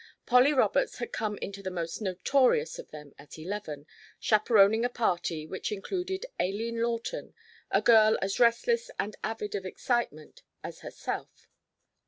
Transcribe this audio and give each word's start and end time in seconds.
Polly 0.25 0.51
Roberts 0.51 0.97
had 0.97 1.11
come 1.11 1.37
into 1.43 1.61
the 1.61 1.69
most 1.69 2.01
notorious 2.01 2.79
of 2.79 2.89
them 2.89 3.13
at 3.19 3.37
eleven, 3.37 3.85
chaperoning 4.19 4.83
a 4.83 4.89
party, 4.89 5.45
which 5.45 5.71
included 5.71 6.25
Aileen 6.39 6.81
Lawton, 6.81 7.35
a 7.69 7.83
girl 7.83 8.17
as 8.19 8.39
restless 8.39 8.89
and 8.97 9.15
avid 9.23 9.53
of 9.53 9.63
excitement 9.63 10.41
as 10.63 10.79
herself. 10.79 11.47